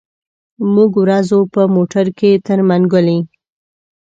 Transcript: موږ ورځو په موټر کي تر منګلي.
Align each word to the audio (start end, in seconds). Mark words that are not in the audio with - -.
موږ 0.73 0.91
ورځو 1.03 1.39
په 1.53 1.61
موټر 1.75 2.05
کي 2.19 2.31
تر 2.47 2.59
منګلي. 2.69 3.19